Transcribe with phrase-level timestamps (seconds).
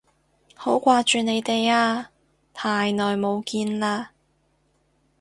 [0.55, 2.09] 好掛住你哋啊，
[2.55, 4.07] 太耐冇見喇